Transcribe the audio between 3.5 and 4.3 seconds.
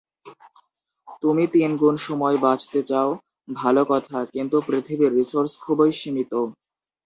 ভালো কথা,